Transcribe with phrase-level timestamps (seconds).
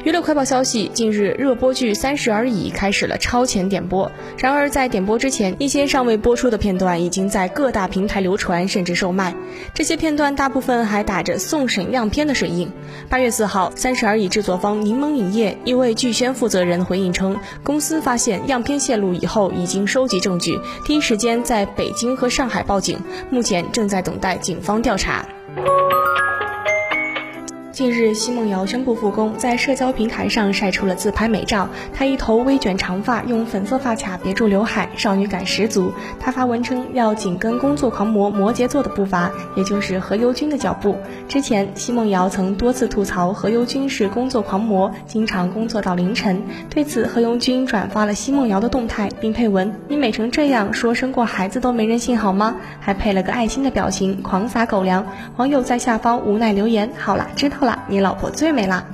[0.00, 4.10] 娱乐快报消息：近日，热播剧《三十而已》开始了超前点播。
[4.36, 9.32] 然而，在点播之前，一些尚未播出的片段已经在各大平台流传，甚至售卖。
[9.72, 12.68] 这些片段大部分还打着送审样片的水印。
[13.08, 22.98] 八月四号，《三十而已》制作方柠檬影业一位剧宣负责人回应称，公司发现样片泄露以后，已经收集证据，第一时间在北京和上海报警，
[23.30, 25.24] 目前正在等待警方调查。
[27.72, 31.66] 近日，奚梦瑶宣布复工，在社交平台上晒出了自拍美照。
[31.90, 35.90] 她一头微卷长发，用粉色发卡别住刘海，少女感十足。
[36.20, 40.98] 她发文称要紧跟工作狂魔摩羯座的步伐，也就是何猷君的脚步。
[41.26, 46.42] 之前，奚梦瑶曾多次吐槽何猷君是工作狂魔，经常工作到凌晨。
[46.68, 55.06] 对此，何猷君转发了奚梦瑶的动态，并配文：“你美成这样，说生过孩子都没人信好吗？”还配了个爱心的表情，狂撒狗粮。
[55.38, 58.84] 网友在下方无奈留言：“好啦，知道啦。”你老婆最美啦。